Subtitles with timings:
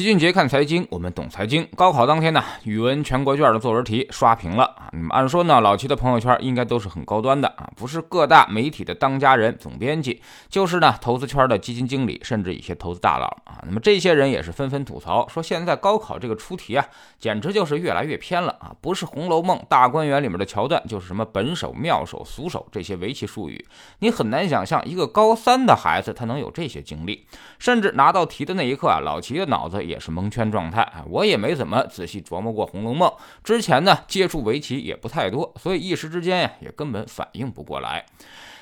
[0.00, 1.68] 齐俊杰看财经，我们懂财经。
[1.76, 4.88] 高考当天呢，语文全国卷的作文题刷屏了啊！
[4.94, 13.60] 那么按说呢，老齐的朋友圈应该都是很高端的啊，不是各大媒体的当家人、总编辑，就是呢投资圈的基金经理，甚至一些投资大佬啊。
[13.66, 16.86] 那么这些人也是纷纷吐槽说，现在高考这个出题啊，
[17.18, 18.72] 简直就是越来越偏了啊！
[18.80, 23.62] 不是《红楼梦》大观园里面的桥段，就是什么本手、妙手、俗手这些围棋术语，
[23.98, 27.26] 你很难想象一个高三的孩子他能有这些经历。
[27.58, 29.89] 甚至拿到题的那一刻啊，老齐的脑子。
[29.90, 31.04] 也是蒙圈状态啊！
[31.08, 33.10] 我也没怎么仔细琢磨过《红楼梦》，
[33.42, 38.06] 之前呢接触围棋也不太多，所以一时之间呀也根本反应不过来。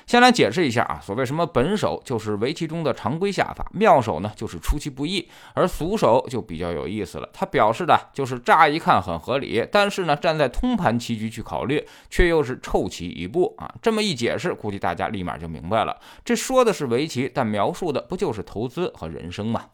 [0.07, 7.29] 先来解释一下啊，所谓什么本手就是围棋中的常规下法，妙手呢就是出其不意，而俗手就比较有意思了。
[7.31, 13.71] 它表示的就是乍一看很合理，但是呢站在通盘棋局去考虑，却又是臭棋一步啊！
[13.83, 19.65] 这么一解释，估计大家立马就明白了，这说的是围棋，但描述的不就是投资和人生吗？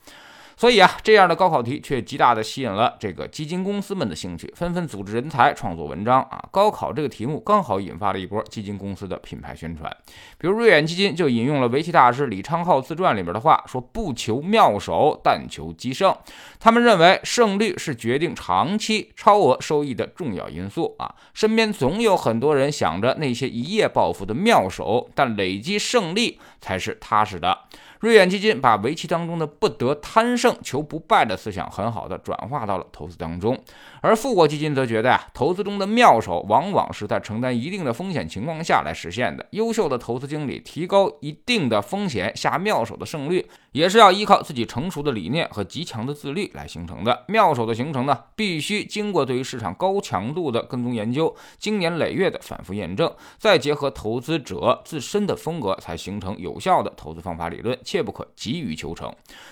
[0.58, 6.44] 所以啊，这样的高考题却极大的吸引了这个基金公司们的兴趣，纷纷组织人才创作文章啊。
[6.52, 9.92] 高考这个题目刚好引发了一波基金公司的品牌宣传，
[10.38, 16.16] 比如瑞远基金就引用了围棋大师李昌镐自传里面的话，说不求妙手，但求机胜。
[16.60, 21.14] 他们认为胜率是决定长期超额收益的重要因素啊。
[21.34, 27.60] 身边总有很多人想着那些一夜暴富的妙手，但累积胜利才是踏实的。
[28.06, 33.60] 瑞远基金把围棋当中的不得贪胜、求不败的思想很好的转化到了投资当中，
[34.00, 39.44] 而富国基金则觉得呀，投资中的妙手往往是在承担一定的风险情况下来实现的。
[39.50, 43.50] 优秀的投资经理提高一定的风险下妙手的胜率。
[43.72, 47.26] 也是要依靠自己成熟的理念和极强的自律来形成的。
[47.28, 57.78] 妙手的形成呢，必须经过对于市场高强度的跟踪研究，经年累月的反复验证，再结合投资者自身的风格，才形成有效的投资方法理论。
[57.96, 59.10] 切不可急于求成。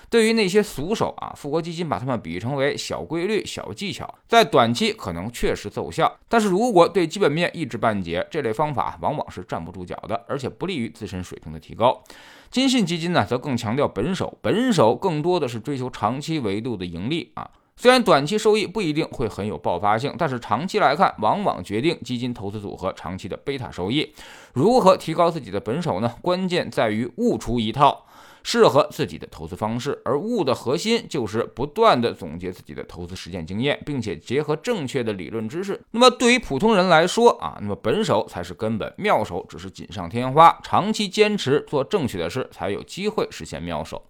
[0.10, 12.04] 对于那些俗手啊，富国基金把他们比喻成为小规律、小技巧，在短期可能确实奏效，但是如果对基本面一知半解，这类方法往往是站不住脚的，而且不利于自身水平的提高。
[12.52, 17.50] 金信基金呢，则更强调本手，本手更多的是追求长期维度的盈利啊。
[17.76, 24.14] 虽然短期收益不一定会很有爆发性，但是长期来看，往往决定基金投资组合长期的贝塔收益。
[24.54, 26.14] 如何提高自己的本手呢？
[26.22, 28.06] 关键在于悟出一套。
[28.44, 35.82] 适合自己的投资方式，而悟的核心就是不断的总结自己的投资实践经验，并且结合正确的理论知识。
[35.92, 40.60] 那么对于普通人来说啊，那么本手才是根本，妙手只是锦上添花。
[40.64, 44.04] 长期坚持做正确的事，才有机会实现妙手。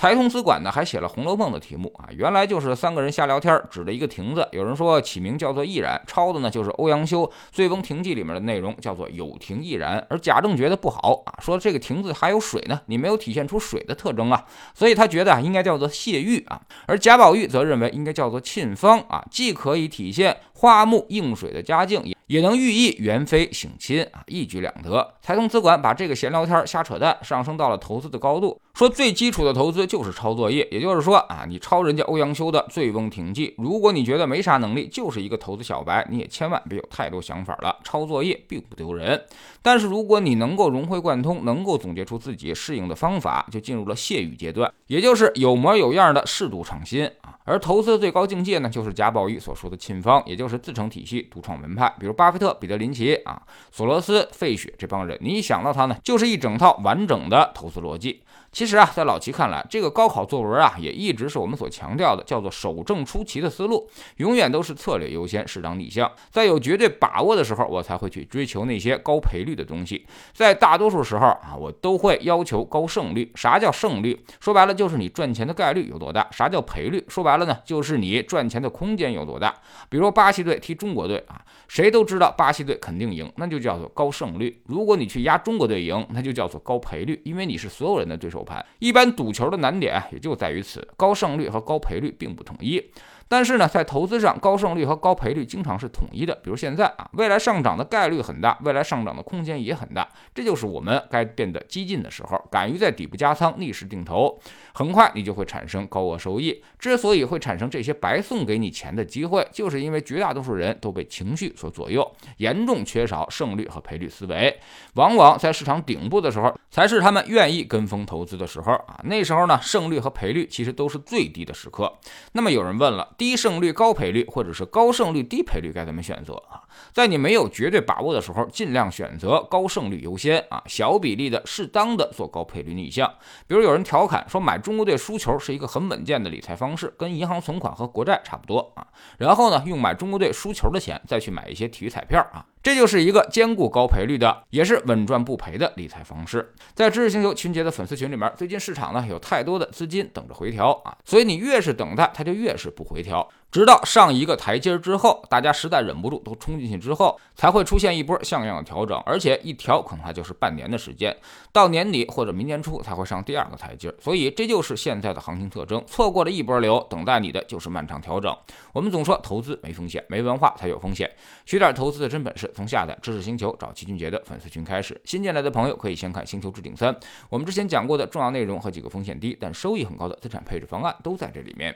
[0.00, 4.48] 财通资管呢还写了《红楼梦》的题目啊，原来就是三个人瞎聊天，指着一个亭子。
[4.50, 10.02] 有人说起名叫做易然，抄的呢就是欧阳修《醉翁亭记》里面的内容，叫做有亭易然。
[10.08, 16.58] 而贾政觉得不好啊，说这个亭子还有水呢，你没有体现出水的特征啊，所以他觉得啊应该叫做谢玉啊。
[16.86, 25.12] 而贾宝玉则认为应该叫做沁芳啊，既可以体现花木映水的佳境，也也能寓意元妃省亲啊，一举两得。
[25.20, 28.58] 财通资管把这个闲聊天瞎扯淡上升到了投资的高度。
[28.80, 37.78] 说最基础的投资就是抄作业，也就是说啊，你抄人家欧阳修的《醉翁亭记》，如果你觉得没啥能力，就是一个投资小白，你也千万别有太多想法了。
[37.84, 39.22] 抄作业并不丢人，
[39.62, 47.36] 但是如果你能够融会贯通，能够总结出自己适应的方法，就进入了谢语阶段，也就是有模有样的适度创新啊。
[47.44, 51.92] 而投资的最高境界呢，就是贾宝玉所说的沁芳，也就是自成体系、独创门派。
[51.98, 58.22] 比如巴菲特、彼得林奇啊、索罗斯、费雪这帮人，你一想到他呢，就是一整套完整的投资逻辑。
[58.52, 66.10] 其实啊，在老齐看来，这个高考作文啊，也一直是我们所强调的，叫做守正出奇的思路，永远都是策略优先，适当逆向。
[66.30, 70.06] 在有绝对把握的时候，我才会去追求那些高赔率率的东西。
[70.32, 73.30] 在大多数时候啊，我都会要求高胜率。
[73.34, 74.18] 啥叫胜率？
[74.40, 76.26] 说白了就是你赚钱的概率有多大。
[76.30, 77.04] 啥叫赔率？
[77.08, 79.54] 说白了呢，就是你赚钱的空间有多大。
[79.88, 84.60] 比如巴西队踢中国队啊，谁都知道巴西队肯定赢，那就叫做高胜率。
[84.66, 88.40] 如果你去压中国队赢，那就叫做高赔率，因为你是所有人的对手。
[88.42, 92.82] 盘一般赌球的难点也就在于此，高胜率和高赔率并不统一。
[93.30, 96.34] 但是呢，在投资上，高胜率和高赔率经常是统一的。
[96.42, 100.08] 比如现在啊，未来上涨的概率很大，未来上涨的空间也很大。
[100.34, 104.36] 这就是我们该变得激进的时候，敢于在底部加仓，逆势定投，
[104.74, 106.60] 很快你就会产生高额收益。
[106.76, 112.04] 之所以会产生这些白送给你钱的机会，就是因为绝大多数人都被情绪所左右，
[112.38, 114.58] 严重缺少胜率和赔率思维。
[114.94, 118.98] 往往在市场顶部的时候，才是他们愿意跟风投资的时候啊。
[119.04, 121.96] 那时候呢，胜率和赔率其实都是最低的时刻。
[122.32, 123.08] 那么有人问了。
[123.20, 126.64] 低胜率高赔率，或者是高胜率低赔率该怎么选择啊？
[126.90, 133.06] 在你没有绝对把握的时候，尽量选择高胜率优先啊，小比例的适当的做高赔率逆向。
[133.46, 138.86] 比如有人调侃说，买中国队输球是一个很稳健的理财方式，跟银行存款和国债差不多啊。
[139.18, 142.46] 然后呢，用买中国队输球的钱再去买一些体育彩票啊。
[142.62, 146.52] 这就是一个兼顾高赔率的，也是稳赚不赔的理财方式。
[146.74, 153.26] 在知识星球群杰的粉丝群里面，最近市场呢有太多的资金等着回调啊，所以你越是等待，它就越是不回调。
[153.50, 161.16] 直到上一个台阶之后，大家实在忍不住都冲进去之后，才会出现一波像样的调整，而且一调可能还就是半年的时间，
[161.52, 163.92] 到年底或者明年初才会上第二个台阶。
[164.00, 168.32] 所以这就是现在的行情特征，错过了一波流，等待你的就是漫长调整。
[168.72, 171.10] 我们总说投资没风险，没文化才有风险，
[171.44, 175.00] 学点投资的真本事，从下载知识星球找齐俊杰的粉丝群开始。
[175.04, 176.94] 新进来的朋友可以先看《星球置顶三》，
[177.28, 181.74] 我们之前讲过的重要内容和几个风险低但收益很高的资产配置方案都在这里面。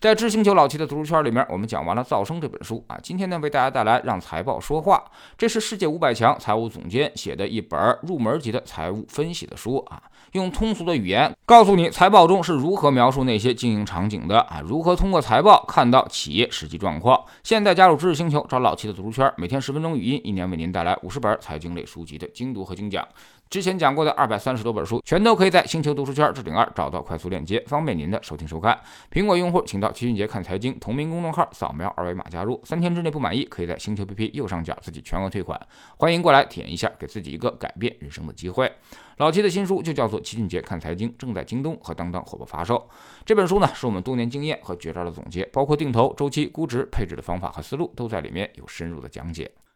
[0.00, 4.96] 在知星球老齐的读书圈圈里面，我们讲完了《噪声》这本书啊，今天呢为大家带来《让财报说话》，
[5.38, 10.02] 这是世界五百强财务总监写的一本入门级的财务分析的书啊，
[10.32, 17.24] 用通俗的语言告诉你财报中是如何描述那些经营场景的啊，如何通过财报看到企业实际状况。
[17.44, 23.06] 现在加入知识星球，找老七的读书圈，每天十分钟语音，一年为您带来五十本财经类书籍的精读和精讲。
[23.50, 28.76] 之前讲过的二百三十多本书，全都可以在星球读书圈置顶二找到快速链接，方便您的收听收看。
[29.12, 32.60] 苹果用户请到齐俊杰看财经同名公众号，扫描二维码加入。
[32.64, 35.60] 三天之内不满意，可以在星球 APP 右上角自己全额退款。
[35.98, 38.72] 欢迎过来体验一下，给自己一个改变人生的机会。
[39.18, 42.88] 老齐的新书就叫做《齐俊杰看财经》，正在京东和当当火爆发售。
[43.24, 49.48] 这本书呢，是我们多年经验和绝招的总结，包括定投、周期、估值、配置的方法和思路，都在里面有深入的讲解。